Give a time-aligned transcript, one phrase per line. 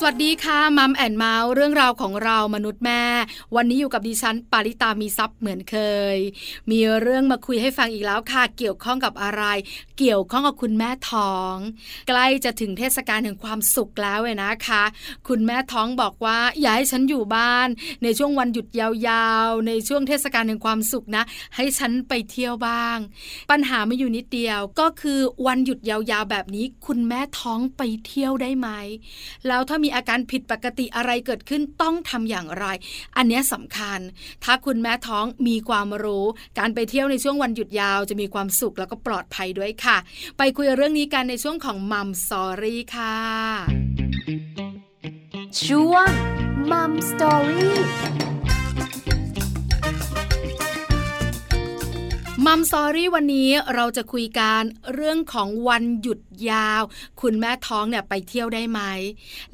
[0.00, 3.02] สวัสดีค่ะ Mom and Mouth เรื่องราวของเรามนุษย์แม่
[3.56, 5.76] วันนี้อยู่กับดิฉันปาริตามีซัพ์เหมือนเค
[6.14, 6.16] ย
[6.70, 9.42] มีเรื่องมาคุยให้ฟังอีกแล้วค่ะ เกี่ยวข้องกับอะไร
[9.98, 11.54] เกี่ยวข้องกับคุณแม่ท้อง
[12.08, 14.82] ใกล้จะถึงเทศกาลแห่งความสุขแล้วเลยนะคะ
[15.28, 17.68] คุณแม่ท้องบอกว่าอย่าให้ฉันอยู่บ้าน
[18.02, 21.24] ในช่วงวันหยุดยาวๆ ในช่วงเทศกาลแห่งความสุขนะ
[21.56, 22.96] ให้ฉันไปเที่ยวบ้าง
[23.50, 28.68] ปัญหาไม่อยู่นิดเดียวก็คือวันหยุดยาวๆแบบนี้ คุณแม่ท้องไปเที่ยวได้ไหม
[29.48, 32.66] แล้วถ้ามีมีอาการผิดปกติอะไรเกิดขึ้นต้องทำอย่างไร
[33.16, 34.00] อันนี้สำคัญ
[34.44, 36.26] ถ้าคุณแม่ท้องมีความรู้
[36.58, 39.96] การไปเที่ยวในช่วงวันหยุดยาวจะมีความสุขแล้วก็ปลอดภัยด้วยค่ะ
[40.38, 43.16] ไปคุยเรื่องนี้กันในช่วงของมัมสอรี่ค่ะ
[45.64, 46.08] ช่วง
[46.70, 47.78] มัมสอรี่
[52.46, 54.62] มัมซอรี่วันนี้เราจะคุยกัน
[54.94, 56.18] เรื่องของวันหยุด
[56.50, 56.82] ยาว
[57.20, 58.80] คุณแม่ท้องเนี่ยไปเที่ยวได้ไหม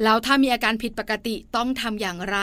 [0.03, 2.39] แล้วถ้ามีอาการผิดปกติต้องทำอย่างไร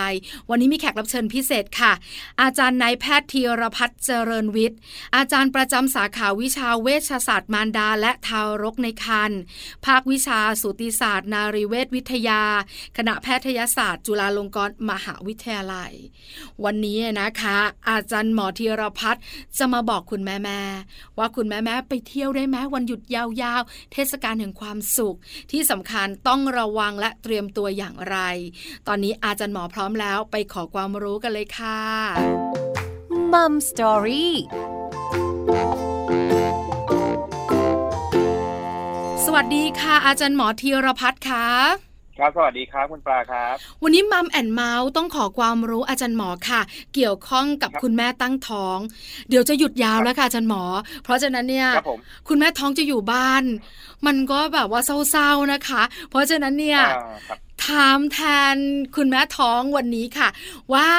[0.49, 1.93] วันนี้มีแขกรับเชิญพิเศษค่ะ
[2.41, 4.79] อาจารย์นายแพทย์ธีรพัฒน์เจริญวิทย์
[5.15, 9.39] อาจารย์ประจำสาขาวิชาเวชศาสตร์มารดา และทารกในครรภ์
[9.85, 12.41] ภาควิชาสูติศาสตร์ นารีเวชวิทยา
[12.97, 15.91] คณะแพทยศาสตร์ จุฬาลงกรณ์มหาวิทยาลัย
[16.63, 17.57] วันนี้นะคะ
[17.89, 19.23] อาจารย์หมอธีรพัฒน์
[19.57, 20.61] จะมาบอกคุณแม่แม่
[21.17, 25.17] ว่าคุณแม่แม่ไปเที่ยวได้ไหมวันหยุดยาวๆ เทศกาลแห่งความสุข
[25.51, 28.17] ที่สำคัญต้องระวังและเตรียมตัวอย่างไร
[28.87, 31.79] ตอนนี้อาจารย์หมอพร้อมแล้วไปขอความรู้กันเลยค่ะ
[33.33, 34.35] มัมสตอรี่
[39.25, 41.90] สวัสดีค่ะ อาจารย์หมอธีรพัฒน์ค่ะ
[42.21, 46.61] ครับ สวัสดีครับคุณปลาครับ วันนี้มัมแอนเมาส์ต้องขอความรู้อาจารย์หมอค่ะ
[46.93, 48.77] เกี่ยวข้องกับคุณแม่ตั้งท้อง
[49.29, 50.63] เดี๋ยวจะหยุดยาวแล้วค่ะอาจารย์หมอ
[51.03, 51.69] เพราะฉะนั้นเนี่ย
[52.27, 53.43] คุณแม่ท้องจะอยู่บ้าน
[54.05, 56.81] มันก็แบบว่าเศร้าๆนะคะ เพราะฉะนั้นเนี่ย
[57.65, 58.19] ถามแท
[58.53, 58.55] น
[58.95, 60.29] คุณแม่ท้องวันนี้ค่ะ
[60.73, 60.89] ว่า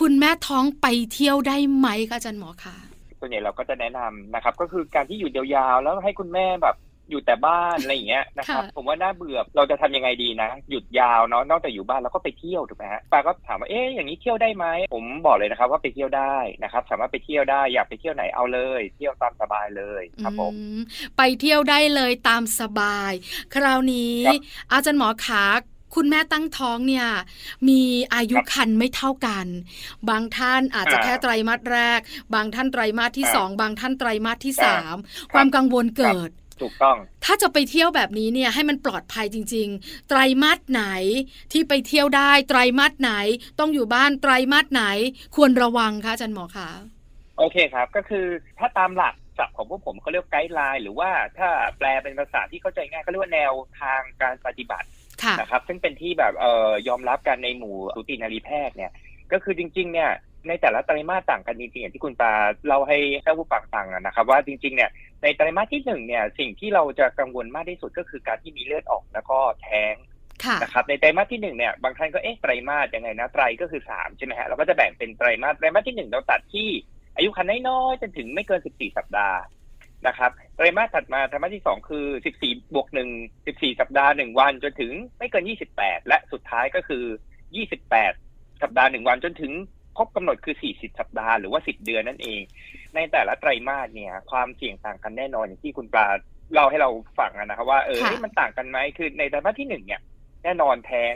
[0.00, 2.76] คุณแม่ท้องไปเที่ยวได้ไหมคะอาจารย์หมอคะ
[3.20, 6.76] ส่วนใหญ่เราก็จะแนะนำนะครับ ก็คือการที่อยู่ยาวๆแล้วให้คุณแม่แบบ
[7.10, 20.54] อยู่แต่บ้านอะไรอย่างเงี้ยนะครับ ผมว่าน่าเบื่อเราจะทำยังไงดีนะ หยุดยาวเนาะนอกจากอยู่บ้านเราก็ไปเที่ยวถูกไหมฮะปาก็ถามว่าเอ๊ะอย่างนี้เที่ยวได้ไหมผมบอกเลยนะครับ ว่าไปเที่ยวได้นะครับ สามารถไปเที่ยวได้อยากไปเที่ยวไหนเอาเลย เที่ยวตามสบายเลยครับผม
[21.16, 23.12] ไปเที่ยวได้เลยตามสบาย
[23.54, 24.18] คราวนี้
[24.72, 25.44] อาจารย์หมอขา
[25.98, 27.06] คุณแม่ตั้งท้องเนี่ย
[27.68, 27.82] มี
[28.14, 29.46] อายุคันไม่เท่ากัน
[30.08, 32.00] บางท่านอาจจะแค่ไตรมาสแรก
[32.34, 34.96] บางท่านไตรมาสที่สองบางท่านไตรมาสที่สาม
[35.34, 36.30] ความกังวลเกิด
[36.64, 40.84] ถูกต้อง ถ้าจะไปเที่ยวแบบนี้เนี่ยให้มันปลอดภัยจริง ๆ ไตรมาสไหน
[41.52, 43.12] ที่ไปเที่ยวได้ไตรมาสไหน
[43.60, 44.84] ต้องอยู่บ้านไตรมาสไหน
[45.36, 46.68] ควรระวังคะอาจารย์หมอคะ
[47.38, 48.26] โอเคครับก็คือ
[48.58, 51.48] ถ้าตามหลักศัพท์ของพวกผมเขาเรียกไกด์ไลน์หรือว่าถ้า
[51.78, 54.86] แปลเป็นภาษาที่เข้าใจง่ายเขาเรียกว่าแนวทางการปฏิบัติ
[55.40, 58.92] นะครับซึ่งเป็นที่แบบเอ่อยอมรับกันในหมู่สูตินารีแพทย์เนี่ย
[59.32, 60.10] ก็คือจริง ๆ เนี่ย
[60.48, 62.32] ในแต่ละไตรมาสต่างกันจริงๆอย่างที่คุณตา
[62.66, 64.90] เล่าให้ท่านผู้ฟังฟังนะครับว่าจริงๆเนี่ย
[65.22, 69.94] ในไตรมาสที่หนึ่งเนี่ยสิ่งที่เราจะกังวลมากที่สุดก็คือการที่มีเลือดออกแล้วก็แท้ง
[70.62, 76.68] นะครับในไตรมาสที่หนึ่งเนี่ยบางท่านก็เอ๊ะไตรมาสยังไงนะไตรก็คือสามใช่ไหมฮะเราก็จะแบ่งเป็นไตรมาสไตรมาสที่หนึ่งเราตัดที่
[77.16, 79.38] อายุคันน้อยๆจนถึงไม่เกินสิบสี่สัปดาห์
[80.06, 83.08] นะครับไตรมาสถัดมาไตรมาสที่สองคือสิบสี่บวกหนึ่ง
[83.46, 87.04] สิบสี่สัปดาห์หนึ่งวันจนถึงไม่เกินยี่สิบแปดและสุดท้ายก็คือ
[87.56, 88.12] ยี่สิบแปด
[88.62, 89.52] สัปดาห์หนึ่งวันจนถึง
[89.96, 92.40] ครบกำหนดคือ 40 สัปดาห์หรือว่า 10 เดือนนั่นเอง
[92.94, 96.06] ในแต่ละไตรมาสเนี่ย ความเสี่ยงต่างกันแน่นอนอย่างที่คุณปลา
[96.52, 100.00] เล่าให้เราฟังนะครับว่าเออมันต่างกันไหมคือในไตรมาสที่หนึ่งเนี่ย
[100.44, 101.14] แน่นอนแท้ง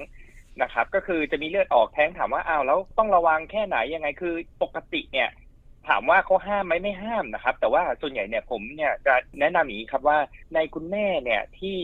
[0.63, 5.29] นะครับ ก็คือจะมีเลือดออกแท้งถามว่าอ้าวแล้วต้องระวังแค่ไหนยังไงคือปกติเนี่ย
[5.89, 10.19] ถามว่าเขาห้ามไหมไม่ห้ามนะครับ แต่ว่าส่วนใหญ่เนี่ยผมเนี่ยจะแนะนำอย่างนี้ครับว่า
[10.55, 11.79] ในคุณแม่เนี่ยที่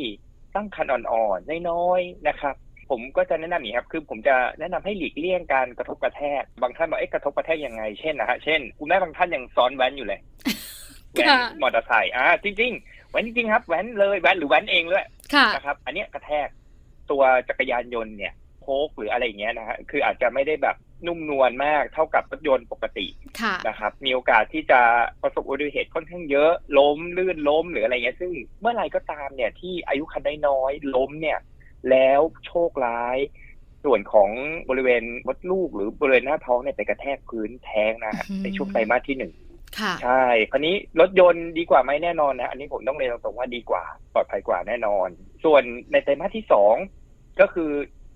[0.54, 2.54] ตั้งครรภ์อ่อนๆน้อยๆนะครับ
[2.90, 10.20] ผมก็จะแนะนำอย่างนี้ครับ คือผมจะแนะนำให้หลีกเลี่ยงการกระทบกระแทก บางท่านบอกเอ๊ะกระทบกระแทกยังไง เช่นนะฮะ เช่นคุณแม่บางท่านยังซ้อนแว้นอยู่เลย
[11.12, 15.04] แว้นมอเตอร์ไซค์ อ่า จริงๆแว้นจริงๆครับ แว้นเลยแว้นหรือแว้นเองเลย
[15.54, 16.48] นะครับ อันนี้กระแทก
[17.10, 18.32] ตัวจักรยานยนต์เนี่ย
[18.62, 20.76] โคกหรืออะไรอย่างเงี้ยนะฮะ คืออาจจะไม่ได้แบบ
[21.06, 23.06] นุ่มนวลมากเท่ากับรถยนต์ปกติ
[23.68, 24.80] นะครับ มีโอกาสที่จะ
[25.22, 31.38] ประสบอุบัติเหตุค่อนข้างเยอะ ล้มลื่นล้มหรืออะไรเงี้ย ซึ่งเมื่อไรก็ตามเนี่ยที่อายุคันน้อยล้มเนี่ย
[31.90, 33.18] แล้วโชคร้าย
[33.84, 34.30] ส่วนของ
[34.70, 39.32] บริเวณมดลูกหรือบริเวณหน้าท้องเนี่ยไปกระแทกพื้นแท้งนะในช่วงไตรมาสที่หนึ่ง
[40.02, 43.84] ใช่ คราวนี้รถยนต์ดีกว่าไหมแน่นอนนะ อันนี้ผมต้องเรียนตรงว่าดีกว่า
[44.14, 45.08] ปลอดภัยกว่าแน่นอน
[45.44, 46.74] ส่วนในไตรมาสที่สอง
[47.40, 47.70] ก็คือ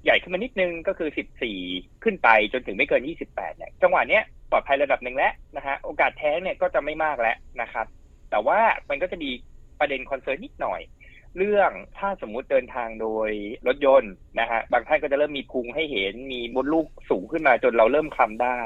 [0.05, 1.59] ใหญ่ขึ้นมานิดนึงก็คือสิบสี่
[2.05, 7.87] ขึ้นไปจนถึงไม่เกินยี่สิบแปดเนี่ย จังหวะเนี้ยปลอดภัยระดับหนึ่งแล้วนะฮะ โอกาสแท้งเนี่ยก็จะไม่มากแล้วนะครับ
[8.31, 9.31] แต่ว่ามันก็จะมี
[9.81, 10.81] ประเด็นคอนเซิร์นนิดหน่อย
[11.39, 13.31] เรื่องถ้าสมมุติเดินทางโดย
[13.67, 18.61] รถยนต์นะฮะบางท่านก็จะเริ่มมีพุงให้เห็นมีมดลูกสูงขึ้นมาจนเราเริ่มคลำได้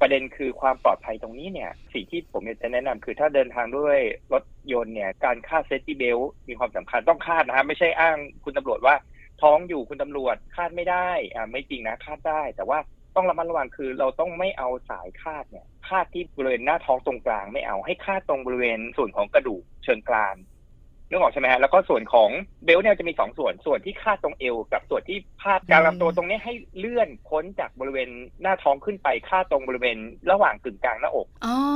[0.00, 3.98] ประเด็นคือความปลอดภัยตรงนี้เนี่ยสิ่งที่ผมจะแนะนำคือถ้าเดินทางด้วย
[4.32, 6.18] รถยนต์เนี่ยการคาด safety belt
[6.48, 8.94] มีความสำคัญต้องคาดนะฮะไม่ใช่อ้างคุณตำรวจว่า
[9.42, 12.78] ท้องอยู่คุณตำรวจคาดไม่ได้อ่าไม่จริงนะคาดได้ แต่ว่า
[13.16, 20.36] ต้องระมัดระวังคือเราต้องไม่เอาสายคาดเนี่ยคาดที่บริเวณหน้าท้องตรงกลางไม่เอาให้คาดตรงบริเวณส่วนของกระดูกเชิงกราน
[21.08, 22.30] นึกออกใช่ไหมฮะแล้วก็ส่วนของ
[22.64, 28.08] belt เนี่ยจะมีสองส่วนส่วนที่คาดตรงเอว กับส่วนที่พาดกลางลำตัวตรงนี้ให้เลื่อนพ้นจากบริเวณ
[28.42, 29.98] หน้าท้องขึ้นไปคาดตรงบริเวณ
[30.30, 31.28] ระหว่างกึ่งกลางหน้าอก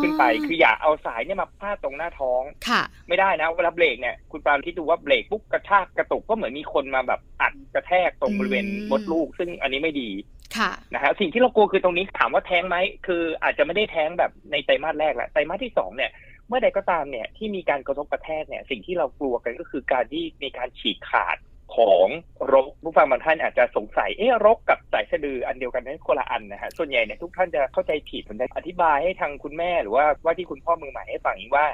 [0.03, 10.11] ขึ้นไปคืออย่าเอาสายเนี่ยมาพาดตรงหน้าท้องค่ะ ไม่ได้นะเวลาเบรกเนี่ยคุณปาล์มคิดดูว่าเบรกปุ๊บกระชากกระตุกก็เหมือนมีคนมาแบบอัดกระแทกตรงบริเวณมดลูก ซึ่งอันนี้ไม่ดี
[10.57, 12.77] ค่ะนะฮะสิ่งที่เรากลัวคือตรงนี้ถามว่าแท้งไหม
[13.07, 16.11] คืออาจจะไม่ได้แท้งแบบในไตรมาสแรกแหละไตรมาสที่สองเนี่ย
[16.49, 21.37] เมื่อใดก็ตามเนี่ยที่มีการกระทบกระแทกเนี่ยสิ่งที่เรากลัวกันก็คือการที่มีการฉีกขาด
[21.77, 22.07] ของ
[22.53, 31.67] รกผู้ฟังบางท่านอาจจะสงสัยเอ๊ะรกกับสายสะดืออันเดียวกันนั้นคนละอันนะฮะส่วนใหญ่เนี่ยทุกท่านจะเข้าใจผิดผมจะอธิบายให้ทางคุณแม่หรือว่าว่าที่คุณพ่อมือใหม่ให้ฟังอีกว่า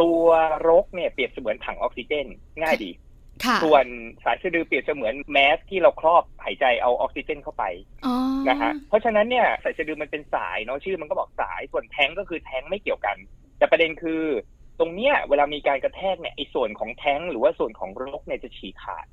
[0.00, 0.24] ตัว
[0.68, 2.26] รกเนี่ยเปรียบเสมือนถังออกซิเจน
[2.62, 2.90] ง่ายดี
[3.64, 3.86] ส่วน
[4.24, 7.64] สายสะดือเปรียบเสมือนแมสที่เราครอบหายใจเอาออกซิเจนเข้าไป
[8.48, 13.16] นะฮะเพราะฉะนั้นเนี่ยสายสะดือมันเป็นสายเนาะชื่อมันก็บอกสายส่วนแท้งก็คือแท้งไม่เกี่ยวกัน
[13.60, 14.22] แต่ประเด็นคือ
[14.78, 19.06] ตรงเนี้ยเวลามีการกระแทกเนี่ยไอ้ส่วนของแท้งหรือว่าส่วนของรกเนี่ยจะฉีกขาด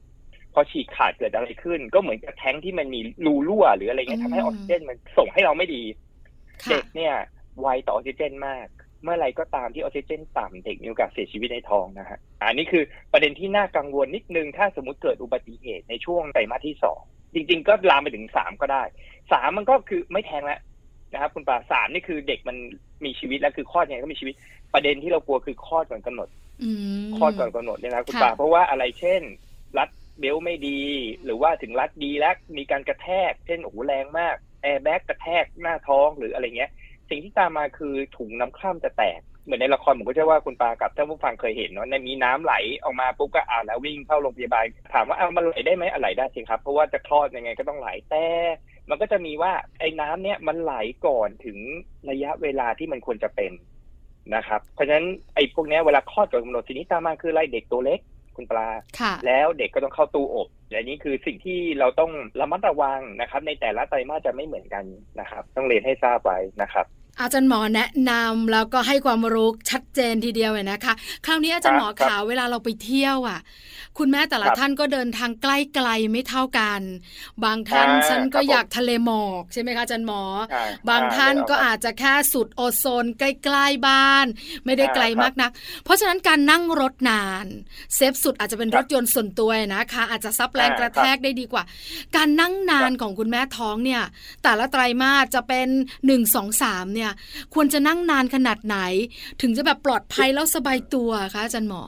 [0.54, 5.84] พอฉีกขาดเกิดอะไรขึ้น ก็เหมือนกับแท้งที่มันมีรูรั่ว หรืออะไรเงี้ยทำให้ออกซิเจนมันส่งให้เราไม่ดี
[6.70, 7.14] เด็กเนี่ย
[7.62, 8.68] ไวต่อออกซิเจนมาก
[9.04, 12.84] เมื่อไรก็ตามที่ออกซิเจนต่ำเด็กมีโอกาสเสียชีวิตในท้องนะฮะอันนี้คือ
[13.14, 17.00] ประเด็นที่น่ากังวลนิดนึงถ้าสมมติเกิดอุบัติเหตุในช่วงไตรมาสที่สอง
[17.34, 18.84] จริง ๆ ก็ลามไปถึงสามก็ได้
[19.32, 20.60] สามมันก็คือไม่แทงแล้ว
[21.13, 22.57] นะครับคุณปาสามนี่คือเด็กมัน
[23.06, 24.36] มีชีวิตแล้วคือคลอดยังไงก็มีชีวิต
[24.74, 26.30] ประเด็นที่เรากลัวคือคลอดก่อนกำหนด
[27.18, 29.21] คลอดก่อนกำหนดเนี่ยนะคุณปาเพราะว่าอะไรเช่น
[29.77, 29.89] รัด
[30.19, 30.81] เบลไม่ดี
[31.24, 36.71] หรือว่าถึงรัดดีแล้วมีการกระแทก เช่นโอ้โหแรงมากแอร์แบ็กกระแทกหน้าท้องหรืออะไรเงี้ย
[37.10, 42.53] สิ่งที่ตามมาคือถุงน้ำคร่ำจะแตกเหมือนในละครผมก็จะว่าคุณปากับท่านผู้ฟังเคยเห็นเนาะในมีน้ำไหล
[42.83, 48.25] ออกมาปุ๊บก็อ่าแล้ววิ่งเข้าโรงพยาบาลถามว่าเอามันไหลได้ไหมอะไรได้สิครับ เพราะว่าจะคลอดยังไงก็ต้องไหลแต่
[48.89, 50.74] มันก็จะมีว่าไอ้น้ำเนี้ยมันไหล
[51.06, 51.57] ก่อนถึง
[52.10, 53.51] ระยะเวลาที่มันควรจะเป็น
[54.36, 58.00] นะครับ เพราะฉะนั้นไอ้พวกนี้เวลาคลอดก่อนกำหนดทีนี้ตามมาคือได้เด็กตัวเล็ก
[58.36, 58.68] คุณปา
[59.25, 64.86] แล้วเด็กก็ต้องเข้าตู้อบและนี้คือสิ่งที่เราต้องระมัดระวังนะครับ ในแต่ละไตรมาสจะไม่เหมือนกัน
[65.19, 66.86] นะครับ ต้องเรียนให้ทราบไว้นะครับ
[67.19, 70.94] อาจารย์หมอแนะนำแล้วก็ให้ความรู้ชัดเจนทีเดียวเลยนะคะ
[71.25, 73.40] คราวนี้อาจารย์หมอขาเวลาเราไปเที่ยวอะ
[74.02, 76.81] คุณแม่แต่ละท่านก็เดินทางใกล้ไกลไม่เท่ากัน
[77.44, 80.22] บางท่านฉันก็อยากทะเลหมอกใช่ไหมคะอาจารย์หมอ
[80.90, 84.25] บางท่านก็อาจจะแค่สุดโอโซนใกล้ๆบ้าน
[84.66, 85.52] ไม่ได้ไกลมากนัก
[85.84, 87.46] เพราะฉะนั้นการนั่งรถนาน
[87.96, 91.63] เซฟสุดอาจจะเป็นรถยนต์ส่วนตัวนะคะ อาจจะซับแรงกระแทกได้ดีกว่า
[92.16, 94.02] การนั่งนานของคุณแม่ท้องเนี่ย
[94.44, 95.68] แต่ละไตรมาสจะเป็น
[96.06, 97.21] หนึ่งสองสามเนี่ย
[97.54, 98.77] ควรจะนั่งนานขนาดไหน
[99.42, 101.83] ถึงจะแบบปลอดภัยแล้วสบายตัวคะอาจารย์หมอ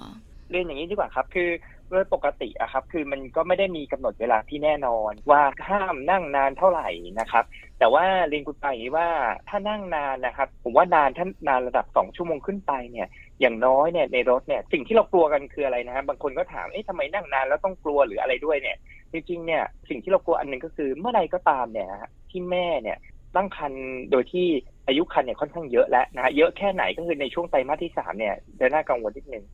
[0.52, 1.50] เรียนอย่างนี้ดีกว่าครับ คือ
[1.90, 6.90] โดยปกติอะครับ คือมันก็ไม่ได้มีกำหนดเวลาที่แน่นอนว่าห้ามนั่งนานเท่าไหร่
[7.20, 7.44] นะครับ
[7.80, 9.08] แต่ว่าเรียนคุณไปว่า
[9.50, 13.08] ถ้านั่งนานนะครับ ผมว่านานท่านนานระดับสองชั่วโมงขึ้นไปเนี่ย
[13.42, 18.78] อย่างน้อยเนี่ยในรถเนี่ยสิ่งที่เรากลัวกันคืออะไรนะครับบางคนก็ถามเอ๊ะทำไมนั่งนานแล้วต้องกลัวหรืออะไรด้วยเนี่ย
[19.12, 21.90] จริงๆเนี่ยสิ่งที่เรากลัวอันหนึ่งก็คือเมื่อไรก็ตามเนี่ย
[22.30, 22.98] ที่แม่เนี่ย
[23.36, 24.48] ตั้งครรภ์โดยที่
[24.88, 29.46] อายุครรภ์เนี่ยค่อนข้างเยอะแล้วนะฮะเยอะแค่ไหนก็คือในช่วงไตรมาสที่สามเนี่ยจะน่ากังวลนิดนึง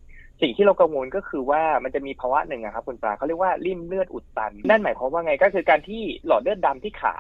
[0.42, 7.16] สิ่งที่เรากังวลก็คือว่ามันจะมีภาวะหนึ่งนะครับคุณปลาเขาเรียกว่าริ่มเลือดอุดตัน นั่นหมายความว่าไงก็คือการที่หลอดเลือดดาที่ขา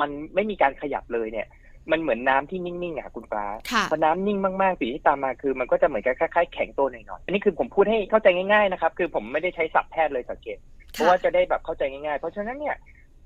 [0.00, 1.46] มันไม่มีการขยับเลยเนี่ย
[1.90, 3.46] มันเหมือนน้าที่นิ่งๆอะคุณปลา
[3.90, 10.58] พอน้ำนิ่งมากๆสิ่งที่ตามมาคือ มันก็จะเหมือนกับคล้ายๆแข็งตัวหน่อยๆอันนี้คือผมพูดให้เข้าใจง่ายๆนะครับคือผมไม่ได้ใช้ศัพท์แพทย์เลยสังเกต
[10.92, 12.76] เพราะว่าจะได้แบบเข้าใจง่ายๆ เพราะฉะนั้นเนี่ย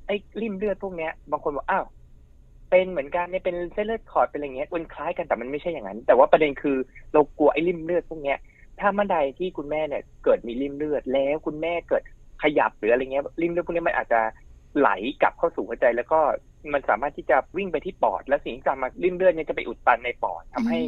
[0.07, 1.85] ไอ้ริ่มเลือดพวกเนี้ยบางคนบอกอ้าว
[2.71, 6.77] เป็นเหมือนกันเนี่ยเป็นเส้นเลือดขอดเป็นอะไรเงี้ยมันคล้ายกันแต่มันไม่ใช่อย่างนั้น แต่ว่าประเด็นคือ
[7.13, 8.39] เรากลัวไอ้ริ่มเลือดพวกเนี้ย
[8.81, 12.03] ถ้าเมื่อใดที่คุณแม่เนี่ย เกิดมีริ่มเลือดแล้วคุณแม่เกิด
[12.43, 14.21] ขยับหรืออะไรเงี้ยริ่มเลือดพวกนี้มันอาจจะ
[14.79, 14.91] ไหล
[15.23, 16.21] กลับเข้าสู่หัวใจ แล้วก็
[16.73, 20.79] มันสามารถที่จะวิ่งไปที่ปอด และสิ่งที่ตามมาริ่มเลือดเนี่ยจะไปอุดตันในปอดทำให้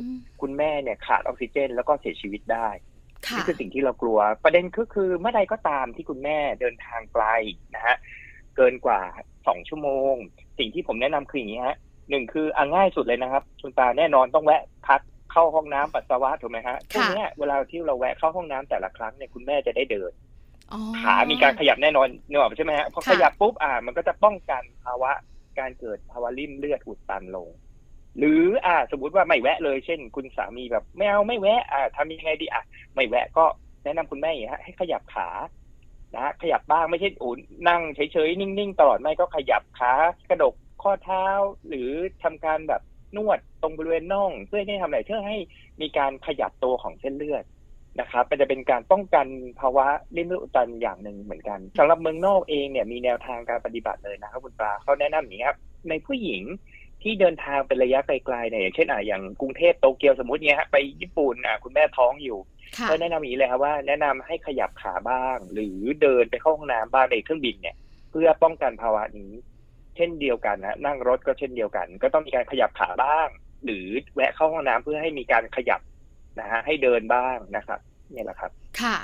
[0.40, 2.68] คุณแม่เนี่ยขาดออกซิเจน แล้วก็เสียชีวิตได้
[3.36, 7.24] นี่คือสิ่งที่เรากลัว ประเด็นก็คือเมื่อใดก็ตามที่คุณแม่เดินทางไกล
[7.74, 7.96] นะฮะ
[8.56, 9.00] เกินกว่า
[9.46, 10.14] สองชั่วโมง
[10.60, 11.76] สิ่งที่ผมแนะนำคืออย่างนี้ฮะ
[12.10, 15.00] หนึ่งคืออ่าง่ายสุดเลยนะครับคุณตาแน่นอนต้องแวะพัก
[15.32, 20.12] เข้าห้องน้ำปัสสาวะถูกไหมฮะพวกนี้เวลาที่เราแวะเข้าห้องน้ำแต่ละครั้งเนี่ยคุณแม่จะได้เดิน
[21.00, 25.12] ขา มีการขยับแน่นอนเนอะใช่ไหมฮะพอขยับปุ๊บอ่า มันก็จะป้องกันภาวะ
[25.58, 27.48] การเกิดภาวะริ่มเลือดอุดตันลง
[28.18, 32.62] หรืออ่า สมมติว่าไม่แวะเลย เช่น คุณสามีแบบไม่เอาไม่แวะ อ่าทำยังไงดีอะ
[32.94, 33.44] ไม่แวะก็
[33.84, 35.28] แนะนำคุณแม่ฮะให้ขยับขา
[36.16, 37.30] นะขยับบ้างไม่ใช่โอ้
[37.68, 39.92] นั่งเฉยๆนิ่ง ๆ ตลอดไม่ก็ขยับขา
[40.30, 41.26] กระดกข้อเท้า
[41.68, 41.90] หรือ
[42.22, 42.82] ทำการแบบ
[43.16, 45.38] นวดตรงบริเวณน่อง เพื่อให้ทำอะไรเพื่อให้
[45.80, 47.44] มีการขยับตัวของเส้นเลือด
[48.00, 49.26] นะครับมันจะเป็นการป้องกัน
[49.60, 49.86] ภาวะ
[50.16, 56.42] ริ่มเลือดอุดตันอย่างหนึ่งเหมือนกันสำหรับเมืองนอกเองเนี่ยมีแนวทางการปฏิบัติเลยนะครับคุณปลาเขาแนะนำอย่างนี้ครับในผู้หญิง
[57.02, 62.38] ที่เดินทางเป็นระยะไกลๆเนี่ยอย่างเช่นอะอย่างกรุงเทพโตเกียวสมมติเนี่ยฮะไปญี่ปุ่นอะคุณแม่ท้องอยู่
[62.90, 67.76] ก็แนะนำอย่างนี้เลยครับว่าแนะนำให้ขยับขาบ้าง หรือเดินไปเข้าห้องน้ำบ้างในเครื่องบินเนี่ย
[68.10, 69.32] เพื่อป้องกันภาวะนี้
[69.96, 73.28] เช่นเดียวกันนะนั่งรถก็เช่นเดียวกัน ก็ต้องมีการขยับขาบ้าง
[73.64, 75.80] หรือแวะเข้าห้องน้ำเพื่อให้มีการขยับ
[76.40, 77.80] นะฮะให้เดินบ้างนะครับ
[78.14, 78.50] นี่แหละครับ
[78.80, 78.96] ค่ะ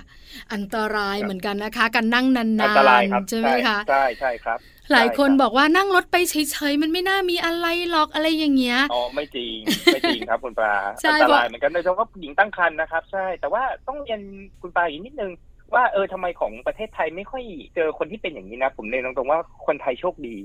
[0.53, 4.59] อันตรายเหมือนกันนะคะ การนั่งนานๆอันตรายครับใช่ไหมคะใช่ใช่ครับ
[4.93, 10.75] หลายคนบอกว่านั่งรถไปเฉยๆมันไม่น่ามีอะไรหรอกอะไรอย่างเงี้ยอ๋อไม่จริงไม่จริงครับคุณปลา
[11.05, 14.21] อันตรายเหมือนกันโดยเฉพาะหญิงตั้งครรภ์นะครับ ใช่ แต่ว่าต้องเรียน
[14.61, 15.33] คุณปลาอีกนิดนึง
[15.75, 20.37] ว่าเออทำไมของประเทศไทยไม่ค่อยเจอคนที่เป็นอย่างนี้นะ ผมเรียนตรงๆว่าคนไทยโชคดี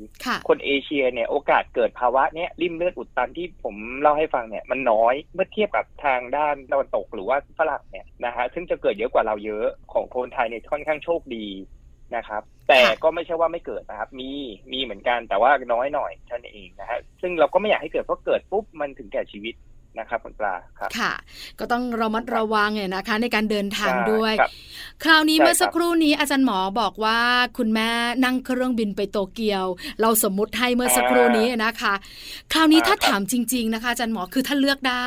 [0.48, 11.46] คนเอเชียเนี่ยโอกาสเกิดภาวะเนี้ยริมเลือดอุดตันที่ผมเล่าให้ฟังเนี่ยมันน้อยเมื่อเทียบกับทางด้านตะวันตกหรือว่าฝรั่งเนี่ยนะฮะซึ่งจะเกิดเยอะกว่าเราเยอะของคนไทยเนี่ยค่อนข้างโชคดี
[12.16, 14.30] นะครับ แต่ก็ไม่ใช่ว่าไม่เกิดนะครับ มี
[14.72, 19.54] มีเหมือนกันแต่ว่าน้อยหน่อยเท่านั้นเองนะฮะซึ่งเราก็ไม่อยากให้เกิดเพราะเกิดปุ๊บมันถึงแก่ชีวิต
[20.00, 21.14] นะครับคุณปลาครับค่ะ
[21.60, 24.34] ก็ต้องระมัดระวังเนี่ยนะคะ ในการเดินทางด้วย
[25.04, 27.20] คราวนี้เมื่อสักครู่นี้อาจารย์หมอบอกว่า
[27.58, 27.90] คุณแม่
[28.26, 29.66] นั่งเครื่องบินไปโตเกียว
[30.02, 31.94] เราสมมุติให้เมื่อสักครู่นี้นะคะ
[32.54, 35.06] คราวนี้ถ้าถามจริง ๆนะคะอาจารย์หมอคือถ้าเลือกได้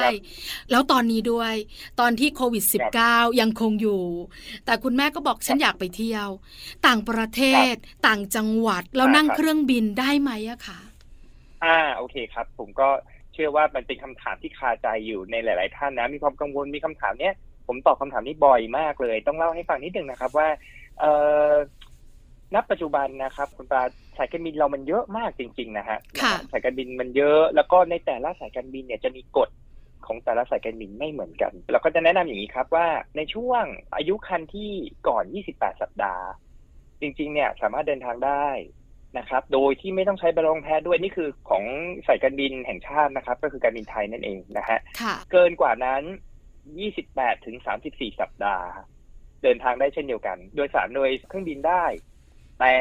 [0.70, 1.54] แล้วตอนนี้ด้วย
[2.00, 2.64] ตอนที่โควิด
[3.02, 4.02] -19 ยังคงอยู่
[4.64, 6.28] แต่คุณแม่ก็บอกฉันอยากไปเที่ยว
[6.86, 7.74] ต่างประเทศ
[8.06, 10.80] ต่างจังหวัดแล้วนั่งเครื่องบินได้ไหมอะคะ
[11.64, 12.88] อ่าโอเคครับ ผมก็
[13.34, 17.34] เชื่อว่ามันเป็นคำถามที่คาใจอยู่ในหลาย ๆ ท่านนะ มีความกังวลมีคำถามเนี้ย
[17.68, 20.48] ผมตอบคาถามนี้บ่อยมากเลย ต้องเล่าให้ฟังนิดนึงนะครับว่า
[21.00, 21.04] เอ
[21.48, 21.52] อ
[22.54, 23.82] ณปัจจุบันนะครับ คุณปา
[24.16, 25.98] สายการบินเรามันเยอะมากจริง ๆ นะฮะ
[26.52, 29.48] สายการบินมันเยอะ แล้วก็ในแต่ละสายการบินเนี่ยจะมีกฎ
[30.06, 32.86] ของแต่ละสายการบินไม่เหมือนกัน เราก็จะแนะนำอย่างนี้ครับว่า
[33.16, 33.64] ในช่วง
[33.96, 34.70] อายุคันที่
[35.08, 35.24] ก่อน
[35.54, 36.24] 28 สัปดาห์
[37.00, 38.46] จริง ๆ เนี่ย สามารถเดินทางได้
[39.18, 41.64] นะครับ โดยที่ไม่ต้องใช้ใบรับรองแพทย์ด้วยนี่คือของ
[42.06, 44.78] สายการบินแห่งชาตินะครับ ก็คือการบินไทยนั่นเองนะฮะ
[45.32, 46.02] เกินกว่านั้น
[46.74, 47.56] 28ถึง
[47.88, 48.68] 34 สัปดาห์
[49.42, 51.84] เดินทางได้เช่นเดียวกัน โดยสารโดยเครื่องบินได้
[52.60, 52.74] แต่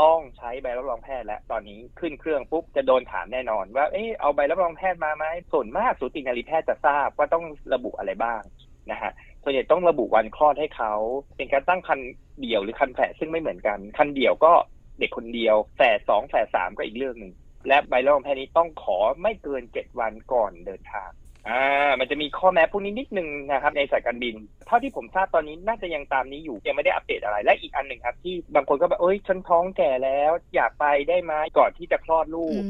[0.00, 8.42] ต้องใช้ใบรับรองแพทย์และตอนนี้ขึ้นเครื่องปุ๊บจะโดนถามแน่นอนว่าเออเอาใบรับรองแพทย์มาไหมส่วนมากสูตินารีแพทย์จะทราบว่าต้องระบุอะไรบ้าง
[8.90, 10.92] นะฮะส่วนใหญ่ต้องระบุวันคลอดให้เขา
[11.36, 12.00] เป็นการตั้งคัน
[12.40, 14.52] เดี่ยวหรือคันแฝดซึ่งไม่เหมือนกัน คันเดี่ยวก็
[15.00, 17.32] เด็กคนเดียวแฝดสองแฝดสามก็อีกเรื่องหนึ่ง
[17.68, 21.10] และใบรับรองแพทย์นี้ต้องขอไม่เกินเจ็ดวันก่อนเดินทาง
[21.48, 24.34] อ่ามันจะมีข้อแม้พวกนี้นิดนึงนะครับในสายการบิน
[24.66, 32.62] เท่าที่ผมทราบตอนนี้น่าจะยังตามนี้อยู่ยังไม่ได้อัปเดตอะไร และอีกอันหนึ่งครับ ที่บางคนก็แบบเอ้ยฉันท้องแก่แล้ว อยากไปได้ไหมก่อนที่จะคลอดลูก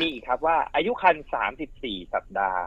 [0.00, 2.64] มีอีกครับว่าอายุครรภ์สามสิบสี่สัปดาห์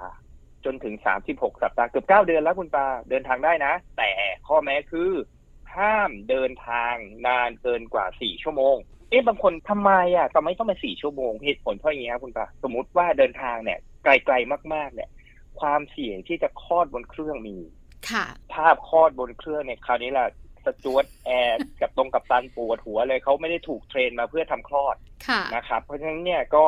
[0.66, 4.12] จนถึงสามสิบหกสัปดาห์เกือบเก้าเดือนแล้วคุณปาเดินทางได้นะ แต่
[4.48, 5.12] ข้อแม้คือ
[5.76, 6.96] ห้ามเดินทาง
[7.28, 8.78] นานเกินกว่าสี่ชั่วโมง
[9.10, 15.10] เอ๊ะบางคนทำไมอะทำไมต้องมาสี่ชั่วโมงเหตุผลเพราะอย่างนี้ครับคุณปาสมมติว่าเดินทางเนี่ย ไกลๆมาก ๆ เนี่ย
[15.60, 17.58] ความเสี่ยงที่จะคลอดบนเครื่องมี
[18.10, 20.28] ค่ะ ถ้าคลอดบนเครื่องเนี่ยคราวนี้แหละ
[20.66, 24.96] สจ๊วตแอร์กับตรงกัปตันปวดหัวเลยเขาไม่ได้ถูก train มาเพื่อทำคลอด
[25.56, 26.66] นะครับ เพราะฉะนั้นเนี่ยก็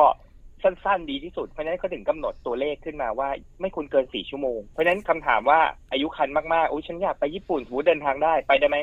[0.62, 3.28] สั้นๆดีที่สุดเพราะฉะนั้นเขาถึงกำหนดตัวเลขขึ้นมาว่า
[3.60, 5.60] ไม่ควรเกินสี่ชั่วโมง เพราะฉะนั้นคำถามว่า
[5.92, 8.78] อายุคันมากๆโอ้ยฉันอยากไปญี่ปุ่นสมมติเดินทางได้ไปได้ไหม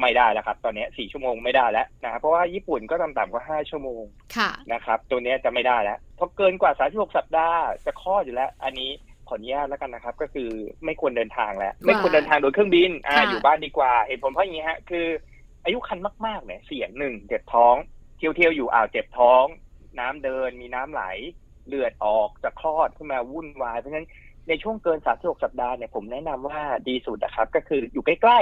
[0.00, 4.02] ไม่ได้แล้วครับ ตอนนี้สี่ชั่วโมงไม่ได้แล้วนะเพราะว่าญี่ปุ่นก็ต่ำๆกว่าห้าชั่วโมง
[4.72, 8.90] นะครับ ตัวนี้จะไม่ได้แล้วเพราะเกินกว่าสามสิบหกสัปดาห์จะข้ออยู่แล้ว อันนี้
[9.28, 10.50] ขออนุญาตแล้วกันนะครับ ก็คือ
[10.84, 15.06] ไม่ควรเดินทางแล้ว ไม่ควรเดินทางโดยเครื่องบินอ่าอยู่บ้านดีกว่าเหตุผลเพราะอย่างนี้ฮะคือ
[15.64, 17.74] อายุคันมากๆเนี่ยเสี่ยงหนึ่งเจ็บท้อง
[18.18, 19.44] เที่ยวเที่ยวอยู่อ่าวเจ็บท้อง
[19.98, 21.02] น้ำเดินมีน้ำไหล
[21.66, 24.08] เลือดออกจะคลอดขึ้นมาวุ่นวายเพราะฉะนั้น
[24.48, 28.40] ในช่วงเกินสามสิบหกสัปดาห์เนี่ยผมแนะนำว่าดีสุดนะครับ ก็คืออยู่ใกล้